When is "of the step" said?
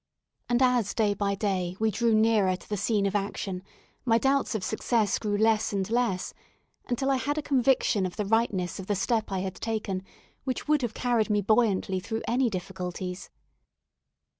8.79-9.31